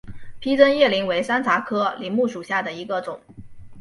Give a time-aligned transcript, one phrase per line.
[0.39, 3.21] 披针叶柃为山茶科柃木属下的一个种。